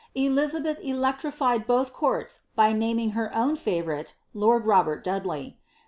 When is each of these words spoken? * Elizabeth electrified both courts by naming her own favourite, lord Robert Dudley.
* 0.13 0.15
Elizabeth 0.15 0.79
electrified 0.83 1.67
both 1.67 1.93
courts 1.93 2.47
by 2.55 2.73
naming 2.73 3.11
her 3.11 3.29
own 3.37 3.55
favourite, 3.55 4.15
lord 4.33 4.65
Robert 4.65 5.03
Dudley. 5.03 5.59